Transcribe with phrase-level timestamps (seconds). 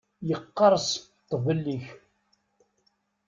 [0.29, 0.87] Yeqqers
[1.19, 1.85] ṭṭbel-ik!